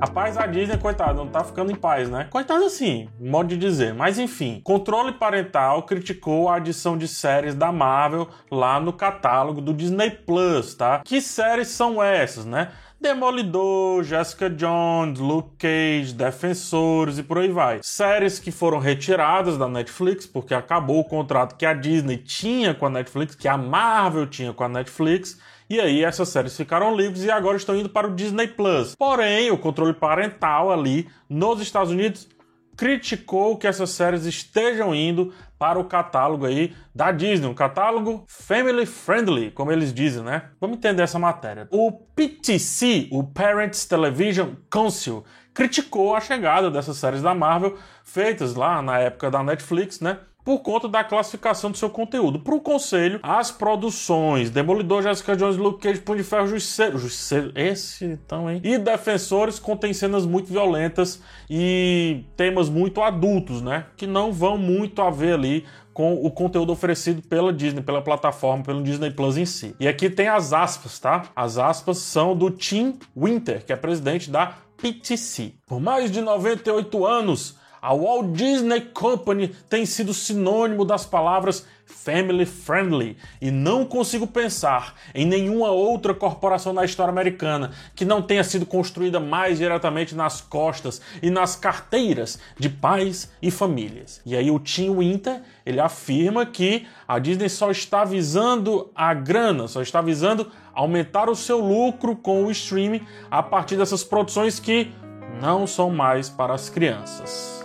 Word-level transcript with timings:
Rapaz, 0.00 0.36
a 0.36 0.46
Disney, 0.46 0.76
coitado, 0.76 1.14
não 1.14 1.28
tá 1.28 1.42
ficando 1.42 1.72
em 1.72 1.76
paz, 1.76 2.10
né? 2.10 2.26
Coitado 2.28 2.64
assim, 2.64 3.08
modo 3.18 3.48
de 3.48 3.56
dizer. 3.56 3.94
Mas 3.94 4.18
enfim, 4.18 4.60
controle 4.62 5.12
parental 5.12 5.84
criticou 5.84 6.48
a 6.48 6.56
adição 6.56 6.98
de 6.98 7.08
séries 7.08 7.54
da 7.54 7.72
Marvel 7.72 8.28
lá 8.50 8.78
no 8.80 8.92
catálogo 8.92 9.60
do 9.60 9.72
Disney 9.72 10.10
Plus, 10.10 10.74
tá? 10.74 11.00
Que 11.04 11.20
séries 11.20 11.68
são 11.68 12.02
essas, 12.02 12.44
né? 12.44 12.72
Demolidor, 13.00 14.02
Jessica 14.02 14.48
Jones, 14.48 15.18
Luke 15.18 15.56
Cage, 15.58 16.14
Defensores 16.14 17.18
e 17.18 17.22
por 17.22 17.38
aí 17.38 17.48
vai. 17.48 17.80
Séries 17.82 18.38
que 18.38 18.50
foram 18.50 18.78
retiradas 18.78 19.58
da 19.58 19.68
Netflix 19.68 20.26
porque 20.26 20.54
acabou 20.54 21.00
o 21.00 21.04
contrato 21.04 21.56
que 21.56 21.66
a 21.66 21.74
Disney 21.74 22.16
tinha 22.16 22.72
com 22.72 22.86
a 22.86 22.90
Netflix, 22.90 23.34
que 23.34 23.46
a 23.46 23.58
Marvel 23.58 24.26
tinha 24.26 24.52
com 24.52 24.64
a 24.64 24.68
Netflix. 24.68 25.38
E 25.68 25.80
aí 25.80 26.04
essas 26.04 26.28
séries 26.28 26.56
ficaram 26.56 26.96
livres 26.96 27.24
e 27.24 27.30
agora 27.30 27.56
estão 27.56 27.74
indo 27.74 27.88
para 27.88 28.06
o 28.06 28.14
Disney 28.14 28.48
Plus. 28.48 28.94
Porém, 28.94 29.50
o 29.50 29.58
controle 29.58 29.94
parental 29.94 30.70
ali 30.70 31.08
nos 31.28 31.60
Estados 31.60 31.90
Unidos 31.90 32.28
criticou 32.76 33.56
que 33.56 33.66
essas 33.66 33.90
séries 33.90 34.24
estejam 34.24 34.94
indo 34.94 35.32
para 35.58 35.78
o 35.78 35.84
catálogo 35.84 36.44
aí 36.44 36.74
da 36.94 37.12
Disney, 37.12 37.46
um 37.46 37.54
catálogo 37.54 38.24
family 38.26 38.84
friendly, 38.84 39.50
como 39.50 39.72
eles 39.72 39.94
dizem, 39.94 40.22
né? 40.22 40.50
Vamos 40.60 40.76
entender 40.76 41.02
essa 41.02 41.18
matéria. 41.18 41.68
O 41.70 41.92
PTC, 41.92 43.08
o 43.10 43.22
Parents 43.24 43.86
Television 43.86 44.50
Council, 44.70 45.24
criticou 45.54 46.14
a 46.14 46.20
chegada 46.20 46.70
dessas 46.70 46.96
séries 46.96 47.22
da 47.22 47.34
Marvel 47.34 47.78
feitas 48.02 48.54
lá 48.54 48.82
na 48.82 48.98
época 48.98 49.30
da 49.30 49.42
Netflix, 49.42 50.00
né? 50.00 50.18
Por 50.44 50.58
conta 50.58 50.86
da 50.86 51.02
classificação 51.02 51.70
do 51.70 51.78
seu 51.78 51.88
conteúdo. 51.88 52.38
Para 52.38 52.54
o 52.54 52.60
conselho, 52.60 53.18
as 53.22 53.50
produções 53.50 54.50
Demolidor, 54.50 55.02
Jessica 55.02 55.34
Jones, 55.34 55.56
Luke 55.56 55.80
Cage, 55.80 56.00
Punho 56.00 56.18
de 56.18 56.24
Ferro, 56.24 56.46
Justiceiro, 56.46 56.98
Justiceiro, 56.98 57.52
esse 57.54 58.04
então, 58.04 58.50
hein? 58.50 58.60
E 58.62 58.76
Defensores 58.76 59.58
contém 59.58 59.92
cenas 59.92 60.26
muito 60.26 60.52
violentas 60.52 61.22
e 61.48 62.24
temas 62.36 62.68
muito 62.68 63.00
adultos, 63.00 63.62
né? 63.62 63.86
Que 63.96 64.06
não 64.06 64.32
vão 64.32 64.58
muito 64.58 65.00
a 65.00 65.10
ver 65.10 65.34
ali 65.34 65.64
com 65.94 66.14
o 66.14 66.30
conteúdo 66.30 66.72
oferecido 66.72 67.22
pela 67.22 67.52
Disney, 67.52 67.80
pela 67.80 68.02
plataforma, 68.02 68.64
pelo 68.64 68.82
Disney 68.82 69.12
Plus 69.12 69.36
em 69.36 69.46
si. 69.46 69.76
E 69.78 69.86
aqui 69.86 70.10
tem 70.10 70.26
as 70.26 70.52
aspas, 70.52 70.98
tá? 70.98 71.30
As 71.34 71.56
aspas 71.56 71.98
são 71.98 72.36
do 72.36 72.50
Tim 72.50 72.98
Winter, 73.16 73.64
que 73.64 73.72
é 73.72 73.76
presidente 73.76 74.28
da 74.28 74.54
PTC. 74.76 75.54
Por 75.66 75.80
mais 75.80 76.10
de 76.10 76.20
98 76.20 77.06
anos, 77.06 77.56
a 77.84 77.92
Walt 77.94 78.32
Disney 78.32 78.80
Company 78.80 79.48
tem 79.68 79.84
sido 79.84 80.14
sinônimo 80.14 80.86
das 80.86 81.04
palavras 81.04 81.66
family 81.84 82.46
friendly 82.46 83.14
e 83.42 83.50
não 83.50 83.84
consigo 83.84 84.26
pensar 84.26 84.94
em 85.14 85.26
nenhuma 85.26 85.68
outra 85.68 86.14
corporação 86.14 86.72
na 86.72 86.82
história 86.86 87.10
americana 87.10 87.72
que 87.94 88.06
não 88.06 88.22
tenha 88.22 88.42
sido 88.42 88.64
construída 88.64 89.20
mais 89.20 89.58
diretamente 89.58 90.14
nas 90.14 90.40
costas 90.40 91.02
e 91.22 91.28
nas 91.28 91.56
carteiras 91.56 92.38
de 92.58 92.70
pais 92.70 93.30
e 93.42 93.50
famílias. 93.50 94.22
E 94.24 94.34
aí 94.34 94.50
o 94.50 94.58
Tim 94.58 94.96
Winter, 94.96 95.42
ele 95.66 95.78
afirma 95.78 96.46
que 96.46 96.86
a 97.06 97.18
Disney 97.18 97.50
só 97.50 97.70
está 97.70 98.02
visando 98.02 98.90
a 98.94 99.12
grana, 99.12 99.68
só 99.68 99.82
está 99.82 100.00
visando 100.00 100.50
aumentar 100.72 101.28
o 101.28 101.36
seu 101.36 101.58
lucro 101.58 102.16
com 102.16 102.46
o 102.46 102.50
streaming 102.50 103.02
a 103.30 103.42
partir 103.42 103.76
dessas 103.76 104.02
produções 104.02 104.58
que 104.58 104.90
não 105.38 105.66
são 105.66 105.90
mais 105.90 106.30
para 106.30 106.54
as 106.54 106.70
crianças. 106.70 107.63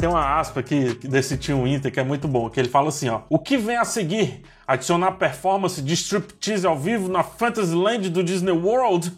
Tem 0.00 0.08
uma 0.08 0.38
aspa 0.38 0.60
aqui 0.60 0.94
desse 1.08 1.36
tio 1.36 1.66
Inter 1.66 1.92
que 1.92 1.98
é 1.98 2.04
muito 2.04 2.28
bom, 2.28 2.48
que 2.48 2.60
ele 2.60 2.68
fala 2.68 2.88
assim, 2.88 3.08
ó. 3.08 3.22
O 3.28 3.36
que 3.36 3.56
vem 3.56 3.76
a 3.76 3.84
seguir? 3.84 4.42
Adicionar 4.64 5.18
performance 5.18 5.82
de 5.82 5.92
striptease 5.94 6.64
ao 6.64 6.78
vivo 6.78 7.08
na 7.08 7.24
Fantasyland 7.24 8.08
do 8.08 8.22
Disney 8.22 8.52
World? 8.52 9.12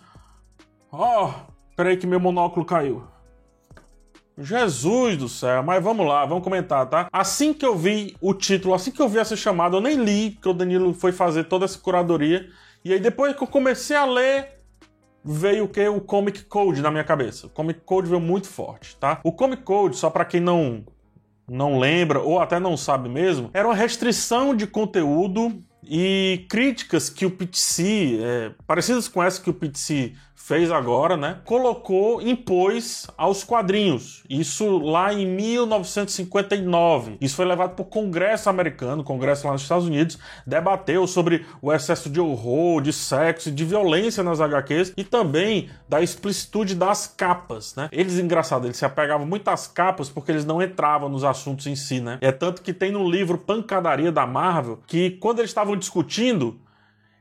Oh, 0.91 1.29
peraí 1.77 1.99
que 1.99 2.07
meu 2.07 2.19
monóculo 2.19 2.65
caiu. 2.65 3.05
Jesus 4.39 5.19
do 5.19 5.29
céu, 5.29 5.63
mas 5.63 5.85
vamos 5.85 6.07
lá, 6.07 6.25
vamos 6.25 6.43
comentar, 6.43 6.87
tá? 6.87 7.09
Assim 7.13 7.53
que 7.53 7.67
eu 7.67 7.77
vi 7.77 8.17
o 8.19 8.33
título, 8.33 8.73
assim 8.73 8.91
que 8.91 9.03
eu 9.03 9.09
vi 9.09 9.19
essa 9.19 9.37
chamada, 9.37 9.77
eu 9.77 9.83
nem 9.83 10.03
li, 10.03 10.31
porque 10.31 10.49
o 10.49 10.55
Danilo 10.55 10.95
foi 10.95 11.13
fazer 11.13 11.45
toda 11.45 11.67
essa 11.67 11.79
curadoria. 11.79 12.49
E 12.83 12.95
aí 12.95 12.99
depois 12.99 13.37
que 13.37 13.43
eu 13.43 13.47
comecei 13.47 13.95
a 13.95 14.07
ler, 14.07 14.60
veio 15.25 15.65
o 15.65 15.69
que? 15.69 15.87
O 15.89 16.01
Comic 16.01 16.45
Code 16.45 16.83
na 16.83 16.91
minha 16.91 17.05
cabeça. 17.05 17.47
O 17.47 17.51
Comic 17.51 17.81
Code 17.81 18.09
veio 18.09 18.21
muito 18.21 18.49
forte, 18.49 18.97
tá? 18.97 19.21
O 19.25 19.33
Comic 19.33 19.63
Code, 19.63 19.97
só 19.97 20.11
para 20.11 20.25
quem 20.25 20.41
não 20.41 20.85
não 21.49 21.81
lembra 21.81 22.21
ou 22.21 22.39
até 22.39 22.61
não 22.61 22.77
sabe 22.77 23.09
mesmo, 23.09 23.51
era 23.53 23.67
uma 23.67 23.75
restrição 23.75 24.55
de 24.55 24.69
conteúdo 24.69 25.61
e 25.83 26.47
críticas 26.49 27.11
que 27.11 27.27
o 27.27 27.31
PTC, 27.31 28.21
é, 28.23 28.53
parecidas 28.65 29.09
com 29.09 29.21
essa 29.21 29.43
que 29.43 29.51
o 29.51 29.55
PTC 29.55 30.13
fez 30.43 30.73
agora, 30.73 31.17
né? 31.17 31.39
Colocou, 31.45 32.21
impôs 32.21 33.07
aos 33.17 33.45
quadrinhos. 33.45 34.25
Isso 34.29 34.79
lá 34.79 35.13
em 35.13 35.25
1959. 35.25 37.19
Isso 37.21 37.37
foi 37.37 37.45
levado 37.45 37.77
para 37.77 37.83
o 37.83 37.85
Congresso 37.85 38.49
americano, 38.51 39.05
Congresso 39.05 39.47
lá 39.47 39.53
nos 39.53 39.63
Estados 39.63 39.87
Unidos, 39.87 40.19
debateu 40.45 41.07
sobre 41.07 41.47
o 41.63 41.73
excesso 41.73 42.11
de 42.11 42.19
horror, 42.19 42.81
de 42.81 42.93
sexo, 42.93 43.53
de 43.53 43.65
violência 43.65 44.25
nas 44.25 44.41
HQs 44.41 44.93
e 44.97 45.05
também 45.05 45.69
da 45.89 46.03
explicitude 46.03 46.75
das 46.75 47.07
capas, 47.07 47.77
né? 47.77 47.89
Eles, 47.93 48.19
engraçado, 48.19 48.67
eles 48.67 48.79
se 48.79 48.85
apegavam 48.85 49.27
muito 49.27 49.47
às 49.49 49.69
capas 49.69 50.09
porque 50.09 50.33
eles 50.33 50.45
não 50.45 50.61
entravam 50.61 51.09
nos 51.09 51.23
assuntos 51.23 51.67
em 51.67 51.77
si, 51.77 52.01
né? 52.01 52.19
É 52.21 52.33
tanto 52.33 52.63
que 52.63 52.73
tem 52.73 52.91
no 52.91 53.09
livro 53.09 53.39
Pancadaria 53.39 54.11
da 54.11 54.27
Marvel 54.27 54.81
que 54.87 55.11
quando 55.11 55.41
eles 55.41 55.51
estavam 55.51 55.77
discutindo 55.77 56.59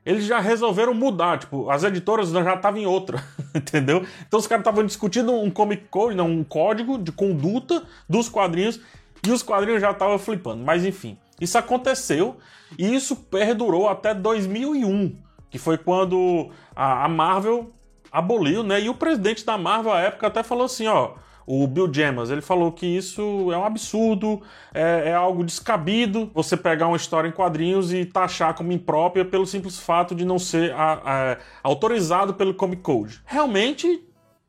eles 0.10 0.26
já 0.26 0.40
resolveram 0.40 0.92
mudar, 0.92 1.38
tipo, 1.38 1.70
as 1.70 1.84
editoras 1.84 2.32
já 2.32 2.56
estavam 2.56 2.82
em 2.82 2.88
outra, 2.88 3.24
entendeu? 3.54 4.04
Então 4.28 4.40
os 4.40 4.48
caras 4.48 4.62
estavam 4.62 4.84
discutindo 4.84 5.32
um 5.32 5.52
comic 5.52 5.84
code, 5.88 6.16
não, 6.16 6.28
um 6.28 6.44
código 6.44 6.98
de 6.98 7.12
conduta 7.12 7.84
dos 8.10 8.28
quadrinhos 8.28 8.80
e 9.24 9.30
os 9.30 9.44
quadrinhos 9.44 9.80
já 9.80 9.92
estavam 9.92 10.18
flipando. 10.18 10.64
Mas 10.64 10.84
enfim, 10.84 11.16
isso 11.40 11.60
aconteceu 11.60 12.38
e 12.76 12.96
isso 12.96 13.16
perdurou 13.16 13.88
até 13.88 14.16
2001, 14.16 15.16
que 15.48 15.60
foi 15.60 15.78
quando 15.78 16.50
a, 16.76 17.06
a 17.06 17.08
Marvel 17.08 17.72
aboliu, 18.12 18.64
né? 18.64 18.82
E 18.82 18.90
o 18.90 18.96
presidente 18.96 19.46
da 19.46 19.60
Marvel 19.60 19.94
à 19.94 20.00
época 20.00 20.26
até 20.26 20.42
falou 20.42 20.66
assim, 20.66 20.88
ó, 20.88 21.12
o 21.52 21.66
Bill 21.66 21.92
Gemas, 21.92 22.30
ele 22.30 22.42
falou 22.42 22.72
que 22.72 22.86
isso 22.86 23.52
é 23.52 23.58
um 23.58 23.66
absurdo, 23.66 24.40
é, 24.72 25.10
é, 25.10 25.14
algo 25.16 25.44
descabido 25.44 26.30
você 26.32 26.56
pegar 26.56 26.86
uma 26.86 26.96
história 26.96 27.28
em 27.28 27.32
quadrinhos 27.32 27.92
e 27.92 28.06
taxar 28.06 28.54
como 28.54 28.72
imprópria 28.72 29.26
pelo 29.26 29.48
simples 29.48 29.80
fato 29.80 30.14
de 30.14 30.24
não 30.24 30.38
ser 30.38 30.72
a, 30.74 31.02
a, 31.04 31.38
autorizado 31.64 32.36
pelo 32.36 32.54
Comic 32.54 32.84
Code. 32.84 33.20
Realmente 33.26 34.00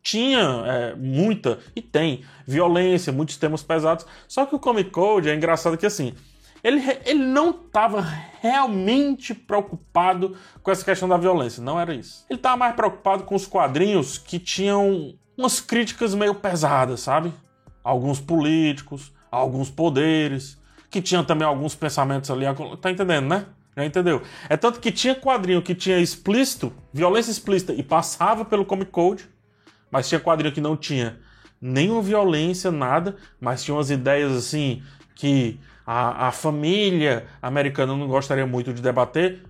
tinha 0.03 0.41
é, 0.66 0.94
muita, 0.94 1.59
e 1.75 1.81
tem, 1.81 2.22
violência, 2.47 3.10
muitos 3.10 3.39
temas 3.39 3.62
pesados, 3.62 4.05
só 4.28 4.44
que 4.44 4.55
o 4.55 4.59
Comic 4.59 4.91
Code 4.91 5.31
é 5.31 5.34
engraçado 5.34 5.78
que 5.78 5.87
assim, 5.87 6.12
ele, 6.62 6.83
ele 7.06 7.25
não 7.25 7.49
estava 7.49 8.03
realmente 8.43 9.34
preocupado 9.34 10.37
com 10.62 10.71
essa 10.71 10.84
questão 10.84 11.09
da 11.09 11.16
violência, 11.16 11.62
não 11.62 11.81
era 11.81 11.94
isso. 11.94 12.27
Ele 12.28 12.39
estava 12.39 12.59
mais 12.59 12.77
preocupado 12.77 13.25
com 13.25 13.34
os 13.34 13.47
quadrinhos 13.47 14.19
que 14.19 14.39
tinham 14.39 15.15
umas 15.41 15.61
críticas 15.61 16.15
meio 16.15 16.34
pesadas, 16.34 17.01
sabe? 17.01 17.33
Alguns 17.83 18.21
políticos, 18.21 19.12
alguns 19.31 19.71
poderes, 19.71 20.59
que 20.91 21.01
tinham 21.01 21.25
também 21.25 21.47
alguns 21.47 21.75
pensamentos 21.75 22.31
ali. 22.31 22.45
Tá 22.81 22.91
entendendo, 22.91 23.27
né? 23.28 23.47
Já 23.77 23.84
entendeu? 23.84 24.23
É 24.49 24.56
tanto 24.56 24.81
que 24.81 24.91
tinha 24.91 25.15
quadrinho 25.15 25.62
que 25.62 25.75
tinha 25.75 25.99
explícito, 25.99 26.73
violência 26.93 27.31
explícita 27.31 27.73
e 27.73 27.83
passava 27.83 28.45
pelo 28.45 28.65
Comic 28.65 28.91
Code, 28.91 29.28
mas 29.91 30.09
tinha 30.09 30.21
quadrinho 30.21 30.53
que 30.53 30.61
não 30.61 30.77
tinha 30.77 31.19
nenhuma 31.61 32.03
violência, 32.03 32.71
nada, 32.71 33.17
mas 33.41 33.62
tinha 33.62 33.75
umas 33.75 33.91
ideias 33.91 34.33
assim 34.33 34.83
que 35.15 35.59
a, 35.87 36.28
a 36.28 36.33
família 36.33 37.27
americana 37.41 37.97
não 37.97 38.07
gostaria 38.07 38.47
muito 38.47 38.72
de 38.72 38.83
debater, 38.83 39.43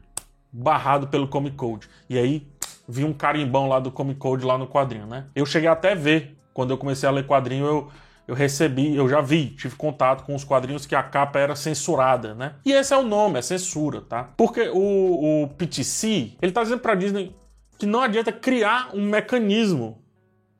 barrado 0.52 1.08
pelo 1.08 1.28
Comic 1.28 1.56
Code. 1.56 1.88
E 2.08 2.18
aí 2.18 2.46
vi 2.90 3.04
um 3.04 3.12
carimbão 3.12 3.68
lá 3.68 3.78
do 3.78 3.90
Comic 3.90 4.18
Code 4.18 4.44
lá 4.44 4.58
no 4.58 4.66
quadrinho, 4.66 5.06
né? 5.06 5.26
Eu 5.34 5.46
cheguei 5.46 5.68
até 5.68 5.92
a 5.92 5.94
ver, 5.94 6.36
quando 6.52 6.70
eu 6.70 6.78
comecei 6.78 7.08
a 7.08 7.12
ler 7.12 7.26
quadrinho, 7.26 7.64
eu, 7.64 7.88
eu 8.26 8.34
recebi, 8.34 8.94
eu 8.94 9.08
já 9.08 9.20
vi, 9.20 9.50
tive 9.50 9.76
contato 9.76 10.24
com 10.24 10.34
os 10.34 10.42
quadrinhos 10.42 10.86
que 10.86 10.94
a 10.94 11.02
capa 11.02 11.38
era 11.38 11.54
censurada, 11.54 12.34
né? 12.34 12.54
E 12.64 12.72
esse 12.72 12.92
é 12.92 12.96
o 12.96 13.02
nome, 13.02 13.38
é 13.38 13.42
censura, 13.42 14.00
tá? 14.00 14.30
Porque 14.36 14.68
o, 14.68 15.44
o 15.44 15.48
PTC, 15.48 16.32
ele 16.42 16.52
tá 16.52 16.62
dizendo 16.62 16.80
pra 16.80 16.94
Disney 16.94 17.34
que 17.78 17.86
não 17.86 18.02
adianta 18.02 18.32
criar 18.32 18.90
um 18.92 19.08
mecanismo 19.08 20.02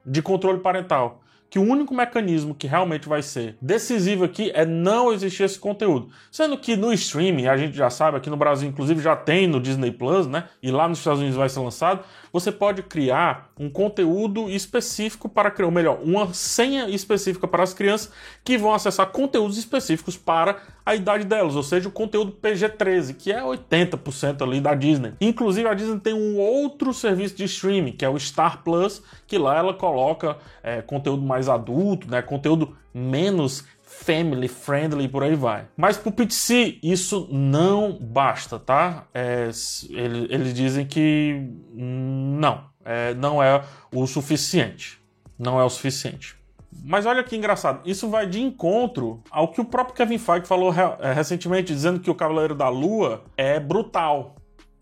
de 0.06 0.22
controle 0.22 0.60
parental 0.60 1.20
que 1.50 1.58
o 1.58 1.62
único 1.62 1.92
mecanismo 1.92 2.54
que 2.54 2.68
realmente 2.68 3.08
vai 3.08 3.20
ser 3.22 3.56
decisivo 3.60 4.24
aqui 4.24 4.52
é 4.54 4.64
não 4.64 5.12
existir 5.12 5.42
esse 5.42 5.58
conteúdo. 5.58 6.08
Sendo 6.30 6.56
que 6.56 6.76
no 6.76 6.92
streaming, 6.92 7.48
a 7.48 7.56
gente 7.56 7.76
já 7.76 7.90
sabe, 7.90 8.16
aqui 8.16 8.30
no 8.30 8.36
Brasil 8.36 8.68
inclusive 8.68 9.02
já 9.02 9.16
tem 9.16 9.48
no 9.48 9.60
Disney 9.60 9.90
Plus, 9.90 10.28
né? 10.28 10.44
E 10.62 10.70
lá 10.70 10.88
nos 10.88 10.98
Estados 10.98 11.18
Unidos 11.18 11.36
vai 11.36 11.48
ser 11.48 11.58
lançado, 11.58 12.04
você 12.32 12.52
pode 12.52 12.84
criar 12.84 13.50
um 13.58 13.68
conteúdo 13.68 14.48
específico 14.48 15.28
para 15.28 15.50
criar, 15.50 15.66
ou 15.66 15.72
melhor, 15.72 15.98
uma 16.02 16.32
senha 16.32 16.88
específica 16.88 17.48
para 17.48 17.64
as 17.64 17.74
crianças 17.74 18.12
que 18.44 18.56
vão 18.56 18.72
acessar 18.72 19.08
conteúdos 19.08 19.58
específicos 19.58 20.16
para 20.16 20.56
a 20.84 20.94
idade 20.94 21.24
delas, 21.24 21.56
ou 21.56 21.62
seja, 21.62 21.88
o 21.88 21.92
conteúdo 21.92 22.32
PG-13, 22.32 23.14
que 23.14 23.32
é 23.32 23.42
80% 23.42 24.42
ali 24.42 24.60
da 24.60 24.74
Disney. 24.74 25.12
Inclusive, 25.20 25.68
a 25.68 25.74
Disney 25.74 26.00
tem 26.00 26.14
um 26.14 26.38
outro 26.38 26.92
serviço 26.92 27.36
de 27.36 27.44
streaming, 27.44 27.92
que 27.92 28.04
é 28.04 28.08
o 28.08 28.18
Star 28.18 28.62
Plus, 28.62 29.02
que 29.26 29.38
lá 29.38 29.56
ela 29.56 29.74
coloca 29.74 30.36
é, 30.62 30.82
conteúdo 30.82 31.22
mais 31.22 31.48
adulto, 31.48 32.10
né, 32.10 32.22
conteúdo 32.22 32.76
menos 32.92 33.64
family 33.82 34.48
friendly 34.48 35.04
e 35.04 35.08
por 35.08 35.22
aí 35.22 35.34
vai. 35.34 35.66
Mas 35.76 35.96
pro 35.96 36.12
PTC 36.12 36.78
isso 36.82 37.28
não 37.30 37.92
basta, 37.92 38.58
tá? 38.58 39.06
É, 39.12 39.50
eles, 39.90 39.90
eles 40.30 40.54
dizem 40.54 40.86
que 40.86 41.48
não, 41.74 42.64
é, 42.84 43.12
não 43.14 43.42
é 43.42 43.62
o 43.92 44.06
suficiente. 44.06 45.00
Não 45.38 45.58
é 45.60 45.64
o 45.64 45.68
suficiente. 45.70 46.39
Mas 46.84 47.04
olha 47.04 47.24
que 47.24 47.36
engraçado, 47.36 47.80
isso 47.84 48.08
vai 48.08 48.26
de 48.26 48.40
encontro 48.40 49.22
ao 49.30 49.48
que 49.48 49.60
o 49.60 49.64
próprio 49.64 49.96
Kevin 49.96 50.18
Feige 50.18 50.46
falou 50.46 50.72
é, 51.00 51.12
recentemente, 51.12 51.74
dizendo 51.74 52.00
que 52.00 52.10
o 52.10 52.14
Cavaleiro 52.14 52.54
da 52.54 52.68
Lua 52.68 53.24
é 53.36 53.58
brutal. 53.58 54.36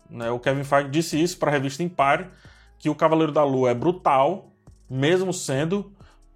Né? 0.09 0.29
O 0.29 0.39
Kevin 0.39 0.63
Feige 0.63 0.89
disse 0.89 1.21
isso 1.21 1.37
para 1.37 1.49
a 1.49 1.53
revista 1.53 1.83
Empire, 1.83 2.27
que 2.77 2.89
o 2.89 2.95
Cavaleiro 2.95 3.31
da 3.31 3.43
Lua 3.43 3.71
é 3.71 3.73
brutal, 3.73 4.51
mesmo 4.89 5.33
sendo 5.33 5.91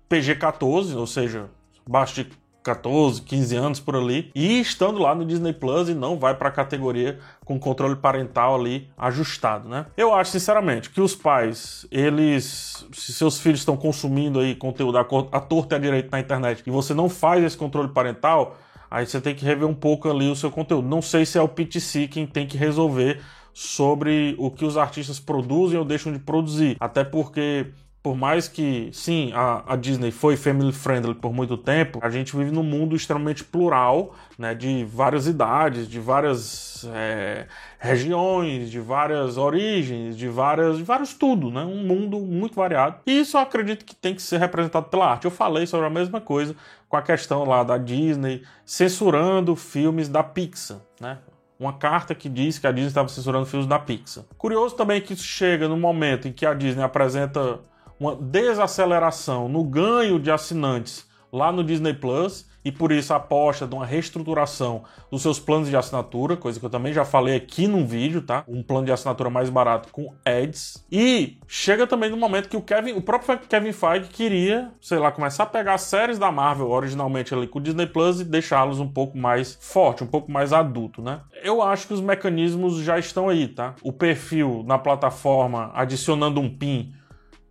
PG-14, 0.09 0.95
ou 0.95 1.07
seja, 1.07 1.49
baixo 1.87 2.15
de 2.15 2.31
14, 2.63 3.21
15 3.21 3.55
anos 3.55 3.79
por 3.79 3.95
ali, 3.95 4.31
e 4.33 4.59
estando 4.59 4.99
lá 4.99 5.13
no 5.13 5.25
Disney 5.25 5.53
Plus 5.53 5.89
e 5.89 5.93
não 5.93 6.17
vai 6.17 6.33
para 6.33 6.49
a 6.49 6.51
categoria 6.51 7.19
com 7.45 7.59
controle 7.59 7.95
parental 7.95 8.55
ali 8.55 8.89
ajustado, 8.97 9.67
né? 9.67 9.85
Eu 9.97 10.13
acho 10.13 10.31
sinceramente 10.31 10.89
que 10.89 11.01
os 11.01 11.15
pais, 11.15 11.85
eles, 11.91 12.85
se 12.93 13.13
seus 13.13 13.39
filhos 13.39 13.59
estão 13.59 13.75
consumindo 13.75 14.39
aí 14.39 14.55
conteúdo 14.55 14.97
à 14.97 15.03
torta 15.39 15.75
e 15.75 15.77
à 15.77 15.79
direita 15.79 16.09
na 16.11 16.19
internet 16.19 16.63
e 16.65 16.71
você 16.71 16.93
não 16.93 17.09
faz 17.09 17.43
esse 17.43 17.57
controle 17.57 17.89
parental, 17.89 18.55
aí 18.89 19.05
você 19.05 19.19
tem 19.19 19.35
que 19.35 19.43
rever 19.43 19.67
um 19.67 19.73
pouco 19.73 20.09
ali 20.09 20.29
o 20.29 20.35
seu 20.35 20.49
conteúdo. 20.49 20.87
Não 20.87 21.01
sei 21.01 21.25
se 21.25 21.37
é 21.37 21.41
o 21.41 21.47
PTC 21.47 22.07
quem 22.07 22.25
tem 22.25 22.47
que 22.47 22.57
resolver 22.57 23.21
sobre 23.53 24.35
o 24.39 24.49
que 24.49 24.65
os 24.65 24.77
artistas 24.77 25.19
produzem 25.19 25.77
ou 25.77 25.85
deixam 25.85 26.11
de 26.11 26.19
produzir, 26.19 26.75
até 26.79 27.03
porque 27.03 27.67
por 28.03 28.17
mais 28.17 28.49
que, 28.49 28.89
sim, 28.91 29.31
a, 29.33 29.63
a, 29.65 29.75
Disney 29.77 30.11
foi 30.11 30.35
family 30.35 30.73
friendly 30.73 31.15
por 31.15 31.31
muito 31.31 31.55
tempo, 31.55 31.99
a 32.01 32.09
gente 32.09 32.35
vive 32.35 32.51
num 32.51 32.61
mundo 32.61 32.97
extremamente 32.97 33.45
plural, 33.45 34.13
né, 34.37 34.53
de 34.53 34.83
várias 34.83 35.25
idades, 35.25 35.87
de 35.87 36.01
várias 36.01 36.85
é, 36.93 37.47
regiões, 37.79 38.69
de 38.69 38.81
várias 38.81 39.37
origens, 39.37 40.17
de 40.17 40.27
várias, 40.27 40.77
de 40.77 40.83
vários 40.83 41.13
tudo, 41.13 41.49
né, 41.49 41.61
um 41.61 41.87
mundo 41.87 42.19
muito 42.19 42.55
variado. 42.55 42.97
E 43.07 43.21
isso 43.21 43.37
eu 43.37 43.41
acredito 43.41 43.85
que 43.85 43.95
tem 43.95 44.13
que 44.13 44.21
ser 44.21 44.37
representado 44.37 44.87
pela 44.87 45.11
arte. 45.11 45.23
Eu 45.23 45.31
falei 45.31 45.65
sobre 45.65 45.87
a 45.87 45.89
mesma 45.89 46.19
coisa 46.19 46.53
com 46.89 46.97
a 46.97 47.01
questão 47.01 47.45
lá 47.45 47.63
da 47.63 47.77
Disney 47.77 48.43
censurando 48.65 49.55
filmes 49.55 50.09
da 50.09 50.21
Pixar, 50.21 50.79
né? 50.99 51.19
Uma 51.57 51.71
carta 51.71 52.13
que 52.13 52.27
diz 52.27 52.59
que 52.59 52.67
a 52.67 52.71
Disney 52.71 52.89
estava 52.89 53.07
censurando 53.07 53.45
filmes 53.45 53.69
da 53.69 53.79
Pixar. 53.79 54.25
Curioso 54.37 54.75
também 54.75 54.99
que 54.99 55.13
isso 55.13 55.23
chega 55.23 55.69
no 55.69 55.77
momento 55.77 56.27
em 56.27 56.33
que 56.33 56.45
a 56.45 56.53
Disney 56.53 56.83
apresenta 56.83 57.61
uma 57.99 58.15
desaceleração 58.15 59.47
no 59.47 59.63
ganho 59.63 60.19
de 60.19 60.31
assinantes 60.31 61.07
lá 61.31 61.51
no 61.51 61.63
Disney 61.63 61.93
Plus 61.93 62.45
e 62.65 62.71
por 62.71 62.91
isso 62.91 63.13
aposta 63.13 63.67
de 63.67 63.75
uma 63.75 63.85
reestruturação 63.85 64.83
dos 65.11 65.21
seus 65.21 65.39
planos 65.39 65.69
de 65.69 65.75
assinatura, 65.75 66.37
coisa 66.37 66.59
que 66.59 66.65
eu 66.65 66.69
também 66.69 66.93
já 66.93 67.03
falei 67.03 67.35
aqui 67.35 67.67
num 67.67 67.85
vídeo, 67.85 68.21
tá? 68.21 68.43
Um 68.47 68.63
plano 68.63 68.85
de 68.85 68.91
assinatura 68.91 69.29
mais 69.29 69.49
barato 69.49 69.89
com 69.91 70.13
ads. 70.25 70.85
E 70.91 71.37
chega 71.47 71.85
também 71.85 72.09
no 72.09 72.17
momento 72.17 72.47
que 72.47 72.55
o 72.55 72.61
Kevin, 72.61 72.93
o 72.93 73.01
próprio 73.01 73.37
Kevin 73.39 73.73
Feige 73.73 74.07
queria, 74.09 74.71
sei 74.79 74.97
lá, 74.97 75.11
começar 75.11 75.43
a 75.43 75.47
pegar 75.47 75.73
as 75.73 75.81
séries 75.81 76.17
da 76.17 76.31
Marvel 76.31 76.69
originalmente 76.69 77.33
ali 77.33 77.47
com 77.47 77.59
o 77.59 77.61
Disney 77.61 77.87
Plus 77.87 78.21
e 78.21 78.23
deixá-los 78.23 78.79
um 78.79 78.87
pouco 78.87 79.17
mais 79.17 79.57
forte, 79.59 80.03
um 80.03 80.07
pouco 80.07 80.31
mais 80.31 80.53
adulto, 80.53 81.01
né? 81.01 81.21
Eu 81.43 81.61
acho 81.61 81.87
que 81.87 81.93
os 81.93 82.01
mecanismos 82.01 82.77
já 82.77 82.97
estão 82.97 83.27
aí, 83.27 83.47
tá? 83.47 83.75
O 83.81 83.91
perfil 83.91 84.63
na 84.65 84.77
plataforma 84.77 85.71
adicionando 85.73 86.39
um 86.39 86.49
pin 86.49 86.93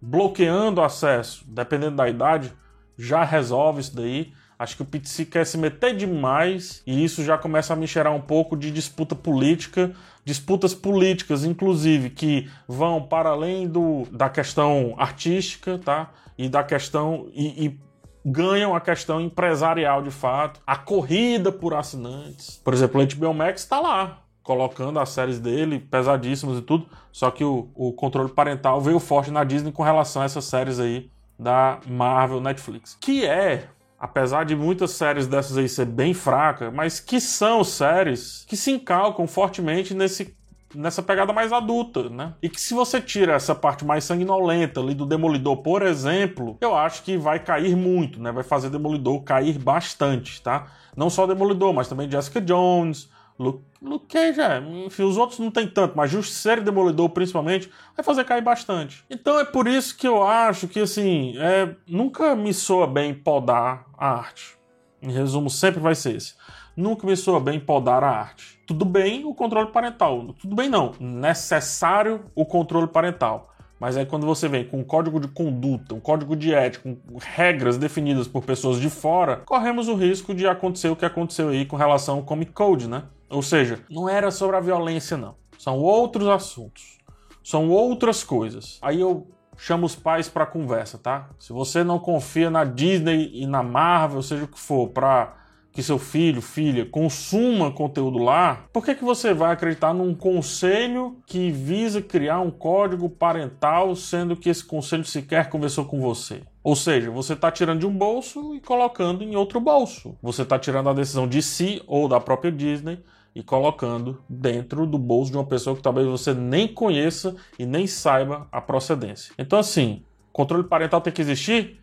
bloqueando 0.02 0.80
o 0.80 0.84
acesso, 0.84 1.44
dependendo 1.46 1.96
da 1.96 2.08
idade, 2.08 2.52
já 2.98 3.22
resolve 3.22 3.80
isso 3.80 3.94
daí. 3.94 4.32
Acho 4.58 4.76
que 4.76 4.82
o 4.82 4.84
PTC 4.84 5.24
quer 5.26 5.46
se 5.46 5.56
meter 5.56 5.96
demais 5.96 6.82
e 6.86 7.04
isso 7.04 7.24
já 7.24 7.38
começa 7.38 7.72
a 7.72 7.76
me 7.76 7.86
cheirar 7.86 8.12
um 8.12 8.20
pouco 8.20 8.56
de 8.56 8.70
disputa 8.70 9.14
política, 9.14 9.92
disputas 10.24 10.74
políticas, 10.74 11.44
inclusive, 11.44 12.10
que 12.10 12.50
vão 12.66 13.02
para 13.02 13.30
além 13.30 13.68
do, 13.68 14.06
da 14.10 14.28
questão 14.28 14.94
artística, 14.98 15.78
tá? 15.78 16.10
E 16.36 16.48
da 16.48 16.62
questão. 16.62 17.28
E, 17.32 17.66
e 17.66 17.80
ganham 18.24 18.74
a 18.74 18.80
questão 18.80 19.20
empresarial 19.20 20.00
de 20.00 20.12
fato, 20.12 20.60
a 20.64 20.76
corrida 20.76 21.50
por 21.50 21.74
assinantes. 21.74 22.60
Por 22.62 22.72
exemplo, 22.72 23.02
o 23.02 23.06
HBO 23.06 23.34
Max 23.34 23.62
está 23.62 23.80
lá, 23.80 24.21
colocando 24.42 24.98
as 24.98 25.10
séries 25.10 25.38
dele, 25.38 25.78
pesadíssimas 25.78 26.58
e 26.58 26.62
tudo. 26.62 26.86
Só 27.10 27.30
que 27.30 27.44
o, 27.44 27.68
o 27.74 27.92
controle 27.92 28.30
parental 28.30 28.80
veio 28.80 28.98
forte 28.98 29.30
na 29.30 29.44
Disney 29.44 29.72
com 29.72 29.82
relação 29.82 30.22
a 30.22 30.24
essas 30.24 30.44
séries 30.44 30.80
aí 30.80 31.10
da 31.38 31.80
Marvel 31.86 32.40
Netflix. 32.40 32.96
Que 33.00 33.26
é, 33.26 33.68
apesar 33.98 34.44
de 34.44 34.56
muitas 34.56 34.92
séries 34.92 35.26
dessas 35.26 35.56
aí 35.56 35.68
ser 35.68 35.86
bem 35.86 36.14
fracas, 36.14 36.72
mas 36.72 37.00
que 37.00 37.20
são 37.20 37.62
séries 37.62 38.44
que 38.48 38.56
se 38.56 38.70
encalcam 38.70 39.26
fortemente 39.26 39.94
nesse 39.94 40.36
nessa 40.74 41.02
pegada 41.02 41.32
mais 41.32 41.52
adulta, 41.52 42.08
né? 42.08 42.34
E 42.42 42.48
que 42.48 42.60
se 42.60 42.74
você 42.74 43.00
tira 43.00 43.34
essa 43.34 43.54
parte 43.54 43.84
mais 43.84 44.04
sanguinolenta 44.04 44.80
ali 44.80 44.94
do 44.94 45.06
Demolidor, 45.06 45.58
por 45.58 45.82
exemplo, 45.82 46.56
eu 46.60 46.74
acho 46.74 47.02
que 47.02 47.16
vai 47.16 47.38
cair 47.38 47.76
muito, 47.76 48.20
né? 48.20 48.32
Vai 48.32 48.42
fazer 48.42 48.70
Demolidor 48.70 49.22
cair 49.22 49.58
bastante, 49.58 50.40
tá? 50.40 50.68
Não 50.96 51.10
só 51.10 51.26
Demolidor, 51.26 51.72
mas 51.72 51.88
também 51.88 52.10
Jessica 52.10 52.40
Jones, 52.40 53.10
Luke, 53.42 53.62
Luke 53.82 54.06
Cage, 54.06 54.40
é, 54.40 54.58
enfim, 54.86 55.02
os 55.02 55.16
outros 55.16 55.38
não 55.38 55.50
tem 55.50 55.66
tanto, 55.66 55.96
mas 55.96 56.10
Justiceiro 56.10 56.60
e 56.60 56.64
Demolidor, 56.64 57.08
principalmente, 57.10 57.70
vai 57.96 58.04
fazer 58.04 58.24
cair 58.24 58.42
bastante. 58.42 59.04
Então 59.10 59.38
é 59.38 59.44
por 59.44 59.66
isso 59.66 59.96
que 59.96 60.06
eu 60.06 60.22
acho 60.22 60.68
que, 60.68 60.80
assim, 60.80 61.34
é, 61.38 61.74
nunca 61.86 62.36
me 62.36 62.54
soa 62.54 62.86
bem 62.86 63.12
podar 63.12 63.86
a 63.98 64.08
arte. 64.08 64.56
Em 65.02 65.10
resumo, 65.10 65.50
sempre 65.50 65.80
vai 65.80 65.94
ser 65.94 66.16
esse. 66.16 66.34
Nunca 66.76 67.06
me 67.06 67.16
soa 67.16 67.40
bem 67.40 67.58
podar 67.58 68.04
a 68.04 68.10
arte. 68.10 68.60
Tudo 68.66 68.84
bem 68.84 69.24
o 69.24 69.34
controle 69.34 69.70
parental. 69.70 70.32
Tudo 70.40 70.54
bem 70.54 70.68
não. 70.68 70.92
Necessário 70.98 72.24
o 72.34 72.46
controle 72.46 72.86
parental. 72.86 73.52
Mas 73.82 73.96
aí 73.96 74.06
quando 74.06 74.24
você 74.24 74.46
vem 74.46 74.64
com 74.64 74.78
um 74.78 74.84
código 74.84 75.18
de 75.18 75.26
conduta, 75.26 75.92
um 75.92 75.98
código 75.98 76.36
de 76.36 76.54
ética, 76.54 76.88
com 76.88 77.18
regras 77.18 77.76
definidas 77.76 78.28
por 78.28 78.44
pessoas 78.44 78.80
de 78.80 78.88
fora, 78.88 79.38
corremos 79.38 79.88
o 79.88 79.96
risco 79.96 80.32
de 80.32 80.46
acontecer 80.46 80.88
o 80.88 80.94
que 80.94 81.04
aconteceu 81.04 81.48
aí 81.48 81.66
com 81.66 81.74
relação 81.74 82.18
ao 82.18 82.22
Comic 82.22 82.52
Code, 82.52 82.88
né? 82.88 83.02
Ou 83.32 83.42
seja, 83.42 83.80
não 83.90 84.08
era 84.08 84.30
sobre 84.30 84.56
a 84.56 84.60
violência, 84.60 85.16
não. 85.16 85.34
São 85.58 85.78
outros 85.78 86.28
assuntos. 86.28 86.98
São 87.42 87.70
outras 87.70 88.22
coisas. 88.22 88.78
Aí 88.82 89.00
eu 89.00 89.26
chamo 89.56 89.86
os 89.86 89.94
pais 89.94 90.28
para 90.28 90.46
conversa, 90.46 90.98
tá? 90.98 91.30
Se 91.38 91.52
você 91.52 91.82
não 91.82 91.98
confia 91.98 92.50
na 92.50 92.64
Disney 92.64 93.30
e 93.32 93.46
na 93.46 93.62
Marvel, 93.62 94.22
seja 94.22 94.44
o 94.44 94.48
que 94.48 94.58
for, 94.58 94.88
para 94.88 95.34
que 95.72 95.82
seu 95.82 95.98
filho, 95.98 96.42
filha, 96.42 96.84
consuma 96.84 97.72
conteúdo 97.72 98.18
lá, 98.18 98.66
por 98.72 98.84
que, 98.84 98.94
que 98.94 99.04
você 99.04 99.32
vai 99.32 99.52
acreditar 99.52 99.94
num 99.94 100.14
conselho 100.14 101.16
que 101.26 101.50
visa 101.50 102.02
criar 102.02 102.40
um 102.40 102.50
código 102.50 103.08
parental, 103.08 103.96
sendo 103.96 104.36
que 104.36 104.50
esse 104.50 104.64
conselho 104.64 105.04
sequer 105.04 105.48
conversou 105.48 105.86
com 105.86 106.00
você? 106.00 106.42
Ou 106.62 106.76
seja, 106.76 107.10
você 107.10 107.32
está 107.32 107.50
tirando 107.50 107.80
de 107.80 107.86
um 107.86 107.96
bolso 107.96 108.54
e 108.54 108.60
colocando 108.60 109.24
em 109.24 109.34
outro 109.34 109.58
bolso. 109.60 110.16
Você 110.22 110.42
está 110.42 110.58
tirando 110.58 110.90
a 110.90 110.94
decisão 110.94 111.26
de 111.26 111.40
si 111.42 111.82
ou 111.86 112.06
da 112.06 112.20
própria 112.20 112.52
Disney 112.52 113.02
e 113.34 113.42
colocando 113.42 114.22
dentro 114.28 114.86
do 114.86 114.98
bolso 114.98 115.30
de 115.30 115.36
uma 115.36 115.46
pessoa 115.46 115.74
que 115.74 115.82
talvez 115.82 116.06
você 116.06 116.34
nem 116.34 116.68
conheça 116.68 117.34
e 117.58 117.64
nem 117.64 117.86
saiba 117.86 118.46
a 118.52 118.60
procedência. 118.60 119.34
Então, 119.38 119.58
assim, 119.58 120.04
controle 120.32 120.64
parental 120.64 121.00
tem 121.00 121.12
que 121.12 121.22
existir? 121.22 121.80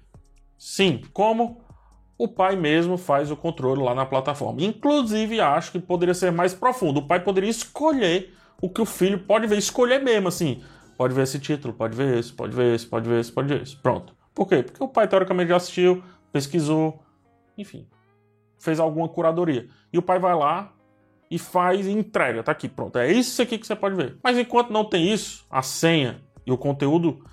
Sim. 0.57 1.01
Como? 1.13 1.61
O 2.17 2.27
pai 2.27 2.55
mesmo 2.55 2.97
faz 2.97 3.31
o 3.31 3.37
controle 3.37 3.81
lá 3.81 3.95
na 3.95 4.05
plataforma. 4.05 4.61
Inclusive, 4.61 5.39
acho 5.39 5.71
que 5.71 5.79
poderia 5.79 6.13
ser 6.13 6.31
mais 6.31 6.53
profundo. 6.53 6.99
O 6.99 7.07
pai 7.07 7.21
poderia 7.21 7.49
escolher 7.49 8.33
o 8.61 8.69
que 8.69 8.81
o 8.81 8.85
filho 8.85 9.19
pode 9.19 9.47
ver, 9.47 9.57
escolher 9.57 10.03
mesmo, 10.03 10.27
assim. 10.27 10.61
Pode 10.97 11.13
ver 11.13 11.23
esse 11.23 11.39
título, 11.39 11.73
pode 11.73 11.95
ver 11.95 12.17
esse, 12.17 12.33
pode 12.33 12.53
ver 12.53 12.75
esse, 12.75 12.85
pode 12.85 13.07
ver 13.07 13.21
esse, 13.21 13.31
pode 13.31 13.47
ver 13.47 13.61
esse. 13.61 13.75
Pronto. 13.77 14.13
Por 14.35 14.45
quê? 14.47 14.61
Porque 14.61 14.83
o 14.83 14.87
pai, 14.87 15.07
teoricamente, 15.07 15.49
já 15.49 15.55
assistiu, 15.55 16.03
pesquisou, 16.31 17.01
enfim, 17.57 17.87
fez 18.59 18.79
alguma 18.79 19.07
curadoria. 19.07 19.67
E 19.93 19.97
o 19.97 20.01
pai 20.01 20.19
vai 20.19 20.35
lá, 20.35 20.73
e 21.29 21.37
faz 21.37 21.85
e 21.85 21.91
entrega. 21.91 22.43
Tá 22.43 22.51
aqui, 22.51 22.67
pronto. 22.67 22.97
É 22.97 23.11
isso 23.11 23.41
aqui 23.41 23.57
que 23.57 23.67
você 23.67 23.75
pode 23.75 23.95
ver. 23.95 24.17
Mas 24.23 24.37
enquanto 24.37 24.71
não 24.71 24.85
tem 24.85 25.11
isso, 25.11 25.45
a 25.49 25.61
senha 25.61 26.21
e 26.45 26.51
o 26.51 26.57
conteúdo 26.57 27.23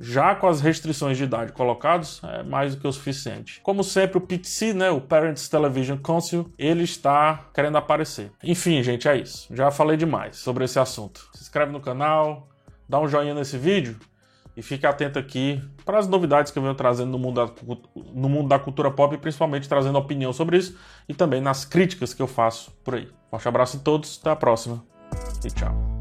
já 0.00 0.34
com 0.34 0.46
as 0.46 0.60
restrições 0.60 1.16
de 1.16 1.24
idade 1.24 1.52
colocados, 1.52 2.20
é 2.22 2.42
mais 2.42 2.74
do 2.74 2.80
que 2.80 2.86
o 2.86 2.92
suficiente. 2.92 3.60
Como 3.62 3.82
sempre, 3.82 4.18
o 4.18 4.20
PTC, 4.20 4.72
né, 4.72 4.90
o 4.90 5.00
Parents 5.00 5.48
Television 5.48 5.98
Council, 5.98 6.52
ele 6.56 6.84
está 6.84 7.48
querendo 7.52 7.78
aparecer. 7.78 8.30
Enfim, 8.42 8.82
gente, 8.82 9.08
é 9.08 9.16
isso. 9.16 9.52
Já 9.54 9.70
falei 9.70 9.96
demais 9.96 10.36
sobre 10.36 10.64
esse 10.64 10.78
assunto. 10.78 11.28
Se 11.34 11.42
inscreve 11.42 11.72
no 11.72 11.80
canal, 11.80 12.48
dá 12.88 13.00
um 13.00 13.08
joinha 13.08 13.34
nesse 13.34 13.58
vídeo 13.58 13.98
E 14.58 14.62
fique 14.62 14.84
atento 14.84 15.20
aqui 15.20 15.62
para 15.84 16.00
as 16.00 16.08
novidades 16.08 16.50
que 16.50 16.58
eu 16.58 16.62
venho 16.64 16.74
trazendo 16.74 17.12
no 17.12 17.18
mundo, 17.18 17.46
da, 17.46 17.52
no 18.12 18.28
mundo 18.28 18.48
da 18.48 18.58
cultura 18.58 18.90
pop, 18.90 19.16
principalmente 19.18 19.68
trazendo 19.68 19.96
opinião 19.96 20.32
sobre 20.32 20.56
isso 20.56 20.76
e 21.08 21.14
também 21.14 21.40
nas 21.40 21.64
críticas 21.64 22.12
que 22.12 22.20
eu 22.20 22.26
faço 22.26 22.72
por 22.82 22.96
aí. 22.96 23.08
Forte 23.30 23.46
abraço 23.46 23.76
a 23.76 23.80
todos, 23.80 24.18
até 24.20 24.30
a 24.30 24.36
próxima 24.36 24.84
e 25.44 25.48
tchau. 25.48 25.97